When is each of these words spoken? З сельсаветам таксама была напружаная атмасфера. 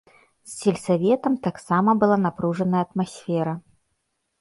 З 0.45 0.51
сельсаветам 0.61 1.37
таксама 1.49 1.91
была 2.05 2.17
напружаная 2.25 2.81
атмасфера. 2.89 3.59